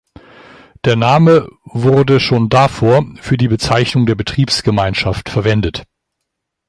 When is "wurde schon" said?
1.63-2.49